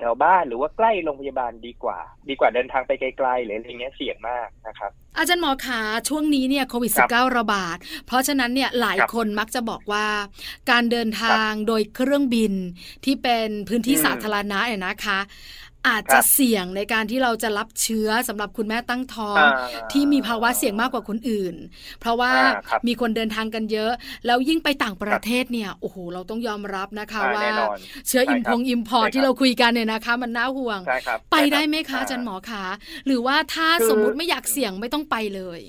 [0.00, 10.06] แถวๆบ้านหรือว่าใกล้โรงพยาบาลดีกว่า ดีกว่าเดินทางไปไกลๆหรืออะไรเงี้ยเสี่ยงมากนะครับอาจารย์หมอขาช่วงนี้เนี่ยโควิด -19 ระบาด เพราะฉะนั้นเนี่ยหลายคนมักจะบอกว่า
[10.70, 12.52] การเดินทางโดยเครื่องบิน
[13.04, 15.18] ที่เป็นพื้นที่สาธารณะเนี่ยนะคะ
[15.88, 19.44] อาจจะเสี่ยงในการที่เราจะรับเชื้อสำหรับคุณแม่ตั้งท้อง
[19.92, 21.54] ที่มีภาวะเสี่ยงมากกว่าคนอื่น
[22.00, 22.32] เพราะว่า
[22.86, 23.92] มีคนเดินทางกันเยอะ
[24.26, 27.46] แล้วยิ่งไปต่างประเทศเนี่ยโอ้โหเราต้องยอมรับนะคะว่า
[28.08, 30.80] เชื้ออิมพง import ที่เราคุยกันเนี่ยนะคะ มันน่าห่วง
[31.32, 32.64] ไปได้ไหมคะอาจารย์หมอคะ
[33.06, 35.60] หรือว่าถ้าสมมุติไม่อยากเสี่ยงไม่ต้องไปเลย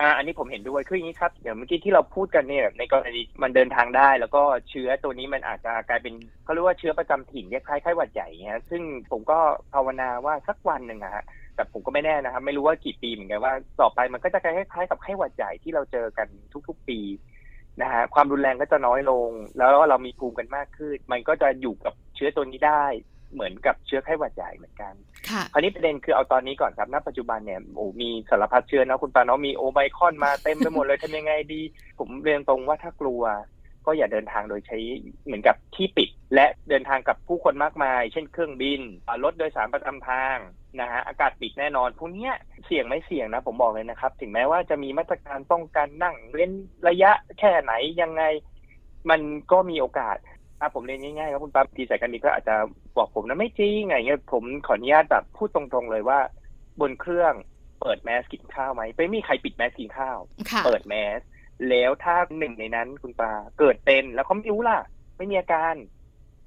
[0.00, 9.38] อ่าอันนี้ผมเห็นด้วยคืออย่างนี้ครับอย่างเมื่อกี้ที่เราพูดกันเนี่ยในกรณีมันเดินทางได้ แล้วก็เชื้อตัวนี้มันอาจจะกลายเป็นเขาเรียกว่าเชื้อประจำถิ่นคล้ายไข้หวัดใหญ่เงี้ยซึ่งผมก็
[9.72, 16.28] ภาวนาว่าสักวันหนึ่งนะฮะแต่ผมก็ไม่แน่นะครับ ไม่รู้ว่ากี่ปีเหมือนกันว่าต่อไปมันก็จะคล้ายๆกับไข้หวัดใหญ่ที่เราเจอกัน
[16.68, 16.98] ทุก ๆ ปี
[17.82, 22.84] นะฮะความรุนแรงก็จะน้อยลง แล้วเรามีภูมิกันมากขึ้น มันก็จะอยู่กับเชื้อตัวนี้ได้
[23.32, 24.94] เหมือนกับเชื้อไข้หวัดใหญ่เหมือนกัน
[25.30, 31.60] ค่ะคราวนี้ประเด็นคือเอาตอนนี้ก่อนครับ ณ ปัจจุบันเนี่ยโอ้มีสารพัดเชื้อนะคุณปาเนาะมีโอไมคอนมาเต็มไปหมดเลยทำยังไงดี
[31.98, 33.22] ผมเรียนตรงว่าถ้ากลัว
[33.86, 34.78] ก็อย่าเดินทางโดยใช้
[35.24, 40.36] เหมือนกับที่ปิด และเดินทางกับผู้คนมากมาย เช่นเครื่องบินอ่ารถโดยสารประจำทาง
[40.80, 42.34] นะฮะอากาศปิดแน่นอนพวกเนี้ย
[42.66, 46.50] เสี่ยงไม่เสี่ยงนะ ผมบอกเลยนะครับ ถึงแม้ว่าจะมีมาตรการป้องกันนั่งเว้น
[46.88, 47.72] ระยะแค่ไหน
[48.02, 48.22] ยังไง
[49.10, 49.20] มัน
[49.52, 50.16] ก็มีโอกาส
[50.62, 52.56] ถ้าผมเรียนง่ายๆครับคุณปาบางทีสายการบินก็อาจจะ
[52.96, 56.18] บอกผมนะไม่จริงไงเงี้ยผมขออนุญาตแบบพูดตรงๆเลยว่า
[56.80, 57.34] บนเครื่อง
[57.80, 60.18] เปิดแมสกินข้าวไหมไม่มีใครปิดแมสกินข้าว
[60.50, 61.20] ค่ะเปิดแมส
[61.68, 64.78] แล้วถ้าหนึ่งในนั้นคุณปาเกิดเป็นแล้วเขาไม่รู้ล่ะ
[65.16, 65.74] ไม่มีอาการ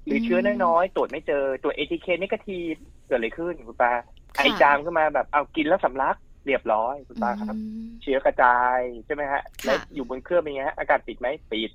[0.04, 2.58] หรือเชื้อน้อยๆตรวจไม่เจอตรวจเอทีเคนกาที
[3.06, 3.92] เกิดอะไรขึ้นคุณปา
[4.36, 11.70] ไอจามขึ้นมาแบบเอากินแล้วสำลักเรียบร้อยคุณปาครับอืมเชื้อกระจายใช่ไหมฮะค่ะแล้วอยู่บนเครื่องเป็นไงฮะอากาศปิดไหมปิด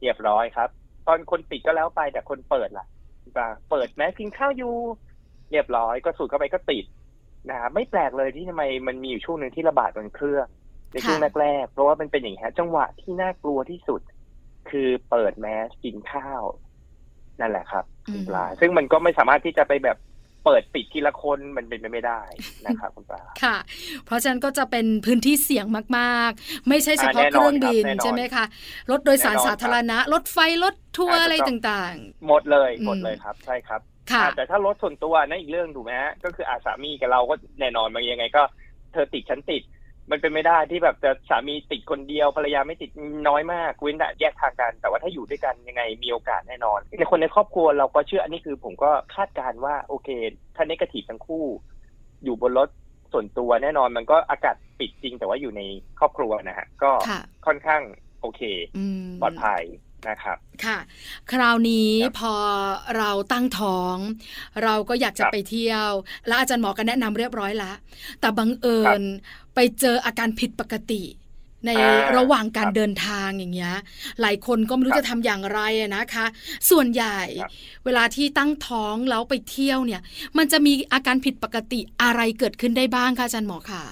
[0.00, 0.70] เรียบร้อยครับ
[1.08, 2.86] ตอนคนปิดก็แล้วไปแต่คนเปิดล่ะ
[3.22, 4.74] คุณปาเปิดแมสกินข้าวอยู่
[5.50, 6.84] เรียบร้อยก็สูดเข้าไปก็ติด
[7.50, 10.46] นะครับไม่แปลกเลยที่ทำไมมันมีอยู่ช่วงหนึ่งที่ระบาดบนเครื่อง
[10.92, 14.00] ในช่วงค่ะแรกๆเพราะว่ามันเป็นอย่างนี้ฮะจังหวะที่น่ากลัวที่สุด
[14.70, 16.42] คือเปิดแมสกินข้าว
[17.40, 19.96] นั่นแหละครับอืคุณมปลาซึ่งมันก็ไม่สามารถที่จะไปแบบ
[20.48, 22.20] เปิดปิดทีละคนมันเป็นไปไม่ได้
[22.66, 23.56] นะครับคุณปลาค่ะ
[24.06, 25.66] เพราะฉะนั้นก็จะเป็นพื้นที่เสี่ยง
[25.98, 28.44] มากๆ ไม่ใช่เฉพาะอ่าแน่เคนอนรื่องบินครับแน่นอนใช่ไหมคะ
[28.90, 31.94] รถโดยสารแน่นอนสาธารณะ รถไฟรถทัวร์อ่าอะไรถูกต้องต่าง
[32.26, 38.42] หมดเลยอืมหมดเลยครับใช่ครับๆค่ะอ่าแต่ถ้ารถส่วนตัวนั่นอีกเรื่องถูกไหมฮะก็คืออาสามีกับเราก็แน่นอนมันยังไงก็
[38.92, 39.62] เธอติดฉันติด
[40.10, 42.90] มันเป็นไม่ได้ที่แบบจะสามีติดคนเดียวภรรยาไม่ติด
[43.28, 50.08] น้อยมากเว้นแต่แยกทางกัน แต่ว่าถ้าอยู่ด้วยกันยังไงมีโอกาสแน่นอนในคนในครอบครัวเราก็เชื่ออันนี้คือผมก็คาดการณ์ว่าโอเค
[50.56, 51.44] ถ้าเนกาทีฟทั้งคู่
[52.24, 52.68] อยู่บนรถ
[53.12, 55.62] ส่วนตัวแน่นอนมันก็อากาศปิดจริง แต่ว่าอยู่ใน
[55.98, 57.82] ครอบครัวนะฮะก็ค่ะค่อนข้าง
[58.20, 58.42] โอเค
[58.76, 59.62] อืมปลอดภัย
[60.08, 60.78] นะครับค่ะ
[61.32, 62.34] คราวนี้ครับพอ
[62.98, 63.96] เราตั้งท้อง
[64.62, 65.90] เราก็อยากจะครับไปเที่ยว
[66.26, 67.76] แล้วอาจารย์หมอก็แนะนำเรียบร้อยแล้ว
[68.20, 69.04] แต่บังเอิครัญบ
[69.54, 71.02] ไปเจออาการผิดปกติ
[71.66, 73.74] ในอ่าระหว่างการครับเดินทางอย่างเงี้ย
[74.20, 76.26] หลายคนก็ไม่รู้ครับจะทำอย่างไรอะนะคะ
[76.70, 77.50] ส่วนใหญ่ครับ
[77.84, 80.00] เวลาที่ตั้งท้องแล้วไปเที่ยวเนี่ย
[80.38, 83.84] มันจะมีอาการผิดปกติอะไรเกิดขึ้นได้บ้างคะอาจารย์หมอคะ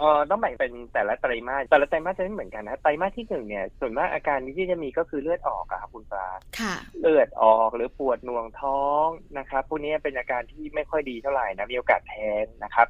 [0.00, 6.26] เออต้องแบ่งเป็นแต่ละไตรมาสแต่ละไตรมาสจะไม่เหมือนกันนะไตรมาสที่หนึ่งเนี่ยส่วนมากอาการที่จะมีก็คือเลือดออกอะครับคุณปลา
[6.60, 9.06] ค่ะ เลือดออกหรือปวดหน่วงท้อง
[9.38, 12.86] นะครับพวกนี้เป็นอาการที่ไม่ค่อยดีเท่าไหร่นะมีโอกาสแท้งนะครับ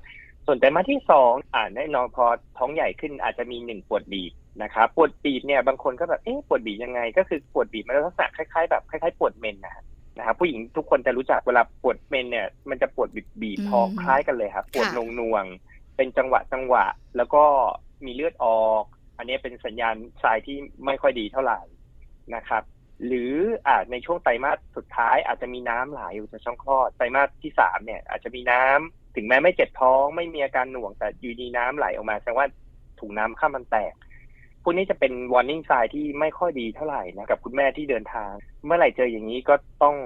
[0.47, 2.27] ส่วนไตรมาสที่สองอ่าแน่นอนพอ
[2.59, 9.85] ท้องใหญ่ขึ้นอาจจะมีหนึ่งปวดบีบนะครับปวดบีบเนี่ยบางคนก็แบบเอ๊ะปวดบีบยังไง ก็คือปวดบีบมันลักษณะคล้ายๆแบบคล้ายๆปวดเมนนะฮะ
[10.19, 15.68] นะครับผู้หญิงทุกคนจะรู้จักเวลาปวดเมนเนี่ยมันจะปวดบีบบีบท้องอืมคล้ายกันเลยครับปวดค่ะนงนวงๆ
[15.99, 16.85] เป็นจังหวะจังหวะ
[17.17, 17.45] แล้วก็
[18.05, 18.85] มีเลือดออก
[19.19, 21.61] อันนี้เป็นสัญญาณทรายที่ไม่ค่อยดีเท่าไหร่
[22.35, 22.63] นะครับ
[23.07, 23.35] หรือ
[23.69, 32.49] อาจในช่วงไตรมาสสุดท้ายอาจจะมีน้ำไหลอยู่จากช่องคลอดไตรมาสที่สามเนี่ยอาจจะมีน้ำถึงแม้ไม่เจ็บท้อง ไม่มีอาการหน่วงแต่อยู่ดีน้ำไหลออกมาแสดงว่า
[33.01, 33.95] ถุงน้ำข้ามมันแตก
[34.63, 38.31] พวกนี้จะเป็น warning sign ที่ไม่ค่อยดีเท่าไหร่นะกับคุณแม่ที่เดินทาง
[38.65, 39.97] เมื่อไหร่เจออย่างนี้ก็ต้อง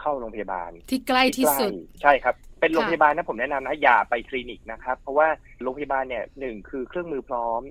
[0.00, 1.72] เข้าโรงพยาบาล ที่ใกล้ที่สุด
[2.02, 5.28] ใช่ครับ เป็นโรงค่ะพยาบาลนะผมแนะนำนะอย่าไปคลินิกนะครับ เพราะว่า
[5.62, 7.62] โรงพยาบาลเนี่ยหนึ่งคือเครื่องมือพร้อม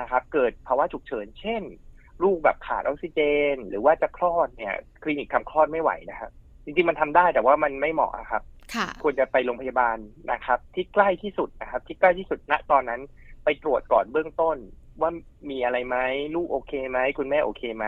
[0.00, 1.62] นะครับ เกิดภาวะฉุกเฉิน เช่น
[2.24, 3.20] ลูกแบบขาดออกซิเจ
[3.52, 6.30] น หรือว่าจะคลอดเนี่ย คลินิกทำคลอดไม่ไหวนะครับ
[6.64, 8.42] จริงๆมันทำได้แต่ว่ามันไม่เหมาะครับ
[8.74, 9.96] ค่ะควรจะไปโรงพยาบาล
[10.32, 13.00] นะครับ ที่ใกล้ที่สุดนะครับ ที่ใกล้ที่สุดณตอนนั้น
[13.44, 14.56] ไปตรวจก่อนเบื้องต้น
[15.00, 15.10] ว่า
[15.50, 15.96] มีอะไรไหม
[16.34, 17.86] ลูกโอเคไหมคุณแม่โอเคไหม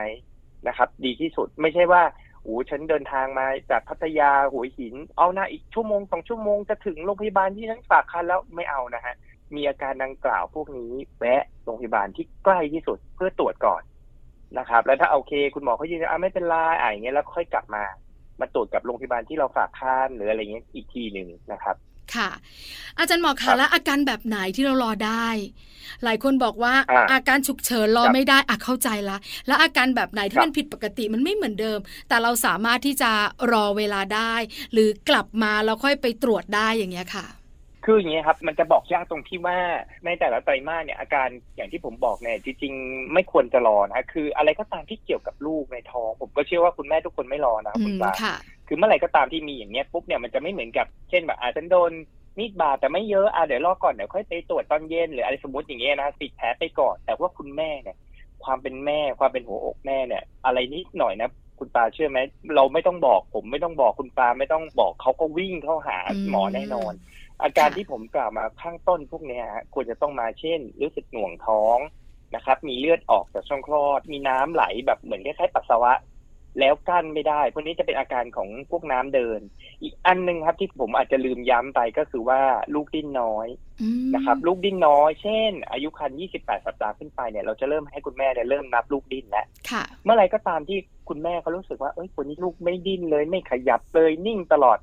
[0.68, 2.02] นะครับ ดีที่สุดไม่ใช่ว่า
[2.46, 9.14] โอ้ฉันเดินทางมาจากพัทยาหัวหิน เอาหนะอีกชั่วโมงสองชั่วโมงจะถึงโรงพยาบาลที่ฉันฝากคันแล้วไม่เอานะฮะ
[9.54, 13.82] มีอาการดังกล่าวพวกนี้แวะโรงพยาบาลที่ใกล้ที่สุดเพื่อตรวจก่อน
[14.58, 17.84] นะครับ แล้วถ้าโอเค คุณหมอเขายืนยันอะไม่เป็นไรอะอย่างเงี้ยแล้วค่อยกลับมา
[18.40, 21.76] มาตรวจกับโรงพยาบาลที่เราฝากคันหรืออะไรเงี้ยอีกทีหนึ่งนะครับ
[22.14, 22.30] ค่ะ
[22.98, 25.28] อาจารย์หมอครัคะบแล้วอาการแบบไหนที่เรารอได้
[26.04, 29.16] หลายคนบอกว่าอ่าอาการฉุกเฉินรอครับไม่ได้อะเข้าใจละ
[29.46, 33.10] แล้วอาการแบบไหนที่ครับมันผิดปกติมันไม่เหมือนเดิม แต่เราสามารถที่จะ
[33.52, 34.34] รอเวลาได้
[34.72, 37.26] หรือกลับมาแล้วค่อยไปตรวจได้อย่างเงี้ยค่ะ
[37.84, 39.58] คืออย่างนี้ยครับมันจะบอกยากตรงที่ว่า
[40.04, 48.12] ในแต่ละไตรมาสเนี่ยอาการอย่างที่ผมบอกเนี่ยจริงๆไม่ควรจะรอนะคืออะไรก็ตามที่เกี่ยวกับลูกในท้อง ผมก็เชื่อว่าคุณแม่ทุกคนไม่รอนะอืคุณมปลา
[48.66, 51.92] ค่ะคือเมื่อไหร่ก็ตามที่มีอย่างเนี้ยปุ๊บเนี่ยมันจะไม่เหมือนกับเช่นแบบอาจจะโดน
[52.38, 57.96] มีดบาดแต่ไม่เยอะอะเดี๋ยวรอก่อนเดี๋ยวค่อยไปตรวจตอนเย็นหรืออะไรสมมติอย่างเงี้ยนะติดแผลไปก่อน แต่ว่าคุณแม่เนี่ย
[58.44, 62.18] ความเป็นแม่ความเป็นหัวอกแม่เนี่ย อะไรนิดหน่อยนะคุณปาเชื่อไหม
[62.54, 65.98] เราไม่ต้องบอก ผมไม่ต้องบอกคุณปาไม่ต้องบอกเขาก็วิ่งเข้าหา
[66.30, 66.92] หมอแน่นอน
[67.42, 71.78] อาการที่ผมกล่าวมาข้างต้นพวกเนี้ยควรจะต้องมาเช่น รู้สึกหน่วงท้อง
[72.34, 75.92] นะครับ มีเลือดออกจากช่องคลอด มีน้ำไหลแบบเหมือนคล้ายๆปัสสาวะ
[76.60, 79.40] แล้วกั้นไม่ได้ พวกนี้จะเป็นอาการของพวกน้ำเดิน
[79.82, 82.40] อีกอันหนึ่งครับที่ผมอาจจะลืมย้ำไปก็คือว่า
[82.74, 83.48] ลูกดิ้นน้อย
[84.14, 89.46] นะครับ ลูกดิ้นน้อย เช่น อายุครรภ์28 สัปดาห์ขึ้นไปเนี่ยเราจะเริ่มให้คุณแม่เนี่ยเริ่มนับลูกดิ้นแล้ว
[90.04, 94.78] เมื่อไรก็ตามที่คุณแม่เขารู้สึกว่าเอ้ยคนนี้ลูกไม่ดิ้นเลย ไม่ขยับเลยนิ่งตลอด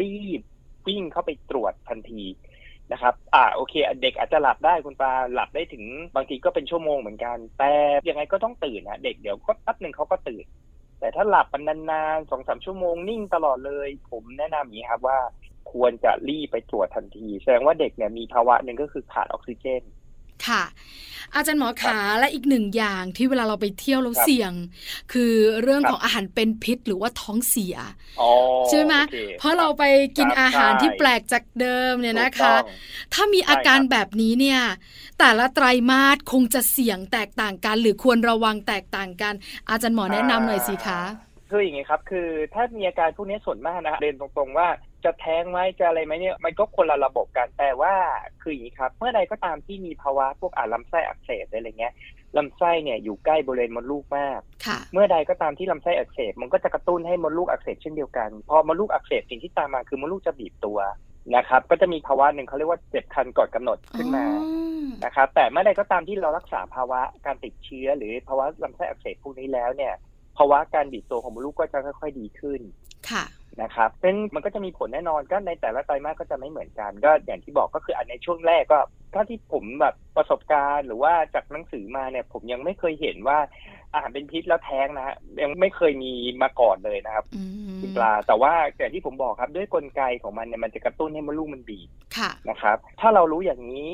[0.00, 0.40] รีบ
[0.88, 2.22] วิ่งเข้าไปตรวจทันที
[2.92, 7.72] นะครับ อ่า โอเค เด็กอาจจะหลับได้คุณปาหลับได้ถึงบางทีก็เป็นชั่วโมงเหมือนกัน แต่
[8.08, 10.44] ยังไงก็ต้องตื่นนะ เด็กเดี๋ยวก็แป๊บหนึ่งเขาก็ตื่น
[11.00, 15.18] แต่ถ้าหลับนานๆสองสามชั่วโมงนิ่งตลอดเลย ผมแนะนำอย่างนี้ครับว่า
[15.72, 19.82] ควรจะรีบไปตรวจทันที แสดงว่าเด็กเนี่ยมีภาวะหนึ่งก็คือขาดออกซิเจน
[20.46, 20.62] ค่ะ
[21.34, 24.52] อาจารย์หมอขาและอีกหนึ่งอย่างที่เวลาเราไปเที่ยวแล้วเสี่ยง
[25.12, 27.76] คือเรื่องของอาหารเป็นพิษหรือว่าท้องเสีย
[28.68, 28.94] ใช่ไหม
[29.38, 29.84] เพราะเราไป
[30.16, 32.54] กินอาหารที่แปลกจากเดิมเนี่ยนะคะ
[33.14, 34.60] ถ้ามีอาการแบบนี้เนี่ย
[35.18, 39.34] แต่ละไตรมาสคงจะเสี่ยงแตกต่างกัน หรือควรระวังแตกต่างกัน
[39.70, 41.00] อาจารย์หมอแนะนำหน่อยสิคะ
[41.50, 44.68] คืออย่างนี้ครับ คือถ้ามีอาการพวกนี้ส่วนมากนะเรียนตรงๆว่า
[45.04, 47.94] จะแท้งไหมจะอะไรไหมเนี่ยมันก็คนละระบบกันแต่ว่า
[48.42, 51.94] คืออย่างนี้ครับ เมื่อใดก็ตามที่มีภาวะพวกอ่าลำไส้อักเสบอะไรเงี้ย
[52.36, 54.40] ลำไส้เนี่ยอยู่ใกล้บริเวณมดลูกมาก
[54.92, 60.78] เมื่อใดก็ตามที่ลำไส้อักเสบมันก็จะกระตุ้นให้มดลูกอักเสบเช่นเดียวกัน พอมดลูกอักเสบสิ่งที่ตามมาคือมดลูกจะบีบตัว
[61.36, 64.26] นะครับ ก็จะมีภาวะหนึ่งเขาเรียกว่าเจ็บคันก่อนกำหนดขึ้นมา
[65.04, 69.94] นะครับแต่เมื่อใดก็ตามที่เรารักษาภาวะการติดเชื้อ หรือภาวะลำไส้อักเสบพวกนี้แล้วเนี่ย
[70.38, 72.60] ภาวะการบีบตัวของมดลูกก็จะค่อย ๆ ดีขึ้น
[73.10, 73.24] ค่ะ
[73.62, 78.78] นะครับซึ่งมันก็จะมีผลแน่นอนก็ในแต่ละไตรมาสก็จะไม่เหมือนกัน ก็อย่างที่บอกก็คืออันในช่วงแรกก็
[79.14, 83.38] ถ้าที่ผมแบบประสบการณ์ หรือว่าจากหนังสือมาเนี่ย ผมยังไม่เคยเห็นว่า
[83.92, 87.24] อาหารเป็นพิษแล้วแท้งนะฮะยังไม่เคยมีมาก่อนเลยนะครับ
[87.80, 91.88] คุณปลาแต่ว่าอย่างที่ผมบอกครับด้วยกลไกของมันเนี่ยมันจะกระตุ้นให้มดลูกมันบีบ
[92.50, 93.88] นะครับ ถ้าเรารู้อย่างนี้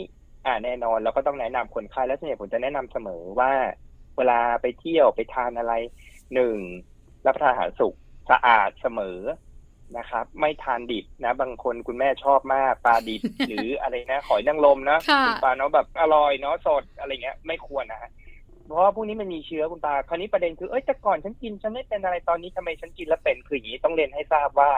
[0.47, 3.53] อ่าแน่นอนเราก็ต้องแนะนำคนไข้แล้วส่วนใหญ่ผมจะแนะนำเสมอว่า
[4.17, 5.75] เวลาไปเที่ยวไปทานอะไร
[6.35, 6.59] หนึ่ง
[7.27, 7.95] รับประทานอาหารสุก
[8.31, 9.19] สะอาดเสมอ
[9.99, 18.11] นะครับ ไม่ทานดิบนะ บางคนคุณแม่ชอบมากปลาดิบหรืออะไรนะหอยนางรมนะคุณปลาเนาะแบบอร่อยเนาะสดอะไรเงี้ย ไม่ควรนะฮะ
[18.67, 24.71] เพราะว่าพวกนี้มันมีเชื้อคุณตา คราวนี้ประเด็นคือ เอ้ยแต่ก่อนฉันกินฉันไม่เป็นอะไรตอนนี้ทำไมฉันกินแล้วเป็นคืออย่างนี้ต้องเรียนให้ทราบว่า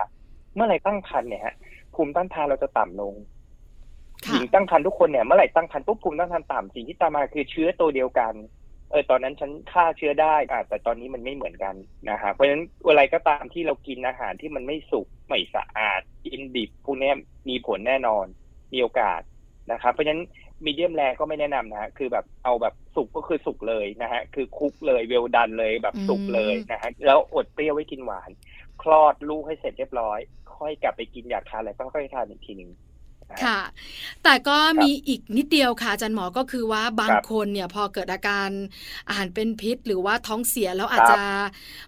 [0.54, 1.54] เมื่อไหร่ตั้งครรภ์เนี่ยฮะ
[1.94, 3.14] ภูมิต้านทานเราจะต่ำลง
[4.32, 8.32] หญิงตั้งครรภ์ทุกคนเนี่ยเมื่อไหร่ตั้งครรภ์ปุ๊บภูมิต้านทานต่ำสิ่งที่ตามมาคือเชื้อตัวเดียวกัน
[8.90, 11.74] เออตอนนั้นฉันฆ่าเชื้อได้อ่าแต่ตอนนี้มันไม่เหมือนกัน
[12.10, 17.10] นะฮะเพราะฉะนั้นอะไรก็ตามที่เรากินอาหารที่มันไม่สุกไม่สะอาดกินดิบพวกนี้
[17.48, 18.26] มีผลแน่นอน
[18.72, 19.20] มีโอกาส
[19.72, 20.24] นะครับเพราะฉะนั้น
[20.64, 28.30] มีเดียมแรก็ไม่แนะนำนะฮะคือแบบเอาแบบสุกก็คือสุกเลยนะฮะคือคุกเลยเวลดันเลยแบบสุกเลยนะฮะแล้วอดเปรี้ยวไว้กินหวาน
[28.82, 30.18] คลอดลูกให้เสร็จเรียบร้อย
[30.56, 32.70] ค่อยกลับไปกินอยากทานอะไรก็ค่อยทานอีกทีหนึ่ง
[33.44, 33.60] ค่ะ
[34.24, 38.48] แต่ก็มีอีกนิดเดียวค่ะอาจารย์หมอก็คือว่าบางคนเนี่ยพอเกิดอาการ
[39.08, 41.20] อาหารเป็นพิษ หรือว่าท้องเสียแล้วอาจจะ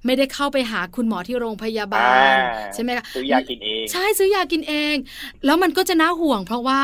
[0.05, 2.37] ไม่ได้เข้าไปหาคุณหมอที่โรงพยาบาล
[2.75, 4.97] ใช่ไหมคะซื้อยากินเองใช่ซื้อยากินเอง
[5.45, 6.83] แล้วมันก็จะน่าห่วง เพราะว่า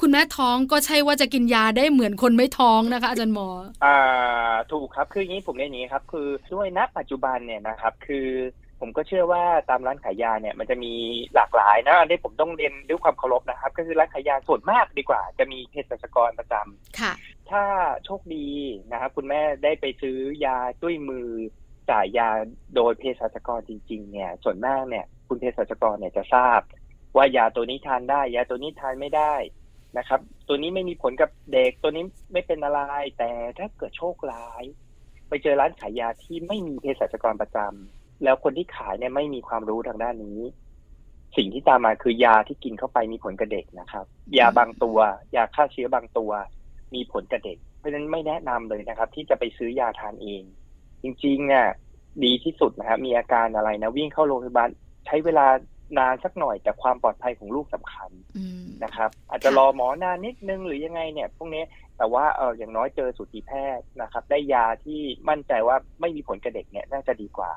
[0.00, 3.48] คุณแม่ท้องก็ใช่ว่าจะกินยาได้เหมือนคนไม่ท้องนะคะ อาจารย์หมอ
[3.84, 3.98] อ่า
[4.72, 8.28] ถูกครับคืออย่างนี้ผมเรียนอย่างนี้ครับ คือด้วยณปัจจุบันเนี่ยนะครับ คือ
[8.80, 10.92] ผมก็เชื่อว่าตามร้านขายยาเนี่ยมันจะมี
[11.34, 17.12] หลากหลายนะอันนี้ผมต้องเรียนด้วยความเคารพนะครับ ก็คือร้านขายยาส่วนมากดีกว่า จะมีเภสัชกรประจำค่ะ
[17.50, 17.64] ถ้า
[18.04, 18.48] โชคดี
[18.92, 21.28] นะครับคุณแม่ได้ไปซื้อยาด้วยมือ
[21.90, 22.28] จ่ายยา
[22.76, 26.60] โดยเภสัชกรจริง ๆ เนี่ย ส่วนมากเนี่ย คุณเภสัชกรเนี่ยจะทราบ
[27.16, 29.34] ว่ายาตัวนี้ทานได้ ยาตัวนี้ทานไม่ได้
[29.98, 32.80] นะครับ ตัวนี้ไม่มีผลกับเด็กตัวนี้ไม่เป็นอะไร
[33.18, 34.64] แต่ถ้าเกิดโชคร้าย
[35.28, 40.40] ไปเจอร้านขายยาที่ไม่มีเภสัชกรประจำ แล้วคนที่ขายเนี่ยไม่มีความรู้ทางด้านนี้
[41.36, 44.04] สิ่งที่ตามมาคือยาที่กินเข้าไปมีผลกับเด็กนะครับ
[44.38, 44.98] ยาบางตัว
[45.36, 46.30] ยาฆ่าเชื้อบางตัว
[46.94, 50.42] มีผลกับเด็ก เพราะฉะนั้นไม่แนะนำเลยนะครับ ที่จะไปซื้อยาทานเอง
[51.02, 51.66] จริงๆเนี่ย
[52.24, 54.68] ดีที่สุดนะครับมีอาการอะไรนะวิ่งเข้าโรงพยาบาล
[55.06, 55.46] ใช้เวลา
[55.98, 58.10] นานสักหน่อยแต่ความปลอดภัยของลูกสำคัญ
[58.84, 61.64] นะครับ อาจจะรอหมอนานนิดนึงหรือยังไงเนี่ย พวกนี้
[61.96, 67.52] แต่ว่าเอออย่างน้อยเจอสูติแพทย์นะครับ ได้ยาที่มั่นใจว่าไม่มีผลกับเด็กเนี่ยน่าจะดีกว่า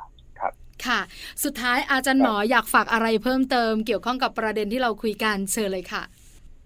[0.86, 1.00] ค่ะ
[1.44, 6.04] สุดท้ายอาจารย์หมออยากฝากอะไรเพิ่มเติม เกี่ยวข้องกับประเด็นที่เราคุยกันเชิญเลยค่ะ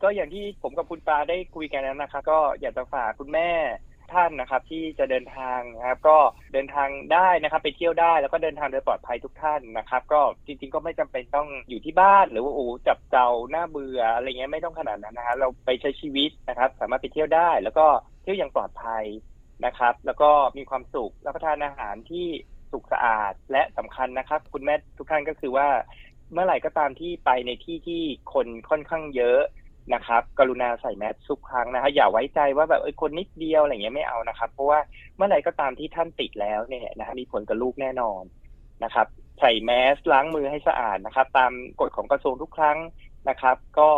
[0.03, 3.49] ก็อย่างที่ผมกับคุณปาได้คุยกันนะครับก็อยากจะฝากคุณแม่
[4.13, 6.17] ถท่านนะครับที่จะเดินทางนะครับก็
[6.53, 17.85] เดินทางได้นะครับ ไปเที่ยวได้แล้วก็เดินทางโดยปลอดภัยทุกท่านนะครับ ก็จริง ๆ ก็ไม่จำเป็นต้องอยู่ที่บ้าน หรือว่าโอ้จับเจ้าหน้าเบื่ออะไรเงี้ยไม่ต้องขนาดนั้นนะฮะเราไปใช้ชีวิตนะครับ สามารถไปเที่ยวได้ แล้วก็
[18.23, 19.03] เที่ยวอย่างปลอดภัย
[19.65, 22.27] นะครับ แล้วก็มีความสุขรับประทานอาหารที่
[22.73, 25.67] สุขสะอาดและสำคัญนะครับ คุณแม่ทุกท่านก็คือว่า
[26.33, 28.01] เมื่อไหร่ก็ตามที่ไปในที่ที่
[28.33, 29.39] คนค่อนข้างเยอะ
[29.93, 34.79] นะครับ กรุณาใส่แมสทุกครั้งนะฮะอย่าไว้ใจว่าแบบเออคนนิดเดียวอะไรเงี้ยไม่เอานะครับ เพราะว่า
[35.15, 38.23] เมื่อไหร่ก็ตามที่ท่านติดแล้วเนี่ยนะฮะมีผลกับลูกแน่นอน
[38.83, 39.07] นะครับ
[39.39, 42.77] ใส่แมสล้างมือให้สะอาดนะครับ ตามกฎของกระทรวงทุกครั้ง
[43.29, 43.91] นะครับ ก็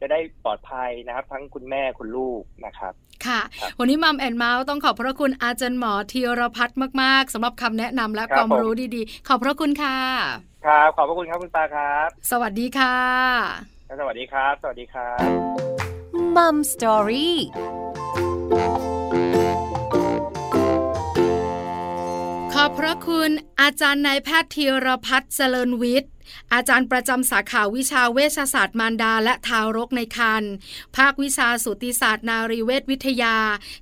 [0.00, 2.92] จะได้ปลอดภัยนะครับ ทั้งคุณแม่คุณลูกนะครับ
[3.26, 9.98] ค่ะครับวันนี้มัมแอนเมาส์ต้องขอบพระคุณอาจารย์หมอธีรพัฒน์มาก ๆสำหรับคำแนะนำและครับความรู้ดีๆ ขอบพระคุณค่ะ
[10.66, 12.96] ครับ ขอบพระคุณครับคุณตาครับ สวัสดีค่ะ
[13.86, 15.28] และสวัสดีครับ สวัสดีครับ
[16.36, 17.38] มัมสตอรี่
[22.54, 26.12] ขอบพระคุณอาจารย์นายแพทย์ธีรพัฒน์เจริญวิทย์
[26.52, 30.52] อาจารย์ประจำสาขาวิชาเวชศาสตร์มารดาและทารกในครรภ์
[30.96, 33.36] ภาควิชาสูติศาสตร์นารีเวชวิทยา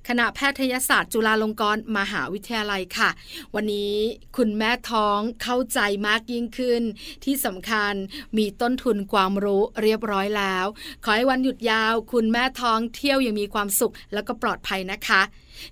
[0.07, 3.09] คณะแพทยศาสตร์ จุฬาลงกรณ์มหาวิทยาลัยค่ะ
[3.55, 3.95] วันนี้
[4.37, 6.81] คุณแม่ท้องเข้าใจมากยิ่งขึ้น
[7.23, 7.93] ที่สำคัญ
[8.37, 10.65] มีต้นทุนความรู้เรียบร้อยแล้ว
[11.03, 15.21] ขอให้วันหยุดยาว คุณแม่ท้องเที่ยวอย่างมีความสุขแล้วก็ปลอดภัยนะคะ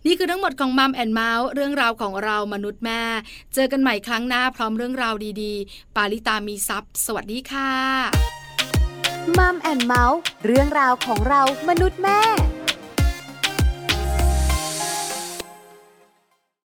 [0.06, 3.02] นี่คือทั้งหมดของมัมแอนเมาส์เรื่องราวของเรามนุษย์แม่
[3.54, 7.72] เจอกันใหม่ครั้งหน้าพร้อมเรื่องราวดีๆ ปาลิตามีซัพ์สวัสดีค่ะ
[9.38, 12.22] มัมแอนเมาส์เรื่องราวของเรามนุษย์แม่